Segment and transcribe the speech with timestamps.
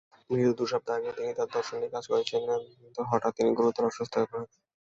[0.29, 4.13] মৃত্যুর দুই সপ্তাহ আগেও তিনি তার দর্শন নিয়ে কাজ করছিলেন কিন্তু হঠাৎ তিনি গুরুতর অসুস্থ
[4.15, 4.47] হয়ে পড়েন।